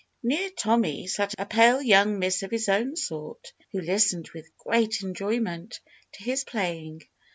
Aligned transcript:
Near 0.23 0.49
Tommy 0.49 1.05
sat 1.05 1.35
a 1.37 1.45
pale 1.45 1.79
young 1.79 2.17
miss 2.17 2.41
of 2.41 2.49
his 2.49 2.67
own 2.67 2.95
sort, 2.95 3.53
who 3.71 3.79
listened 3.81 4.29
with 4.33 4.49
great 4.57 5.03
enjoyment 5.03 5.79
to 6.13 6.23
his 6.23 6.43
playing. 6.43 7.03